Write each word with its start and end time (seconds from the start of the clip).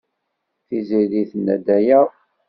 Tiziri 0.67 1.21
tenna-d 1.31 1.67
aya. 1.77 2.01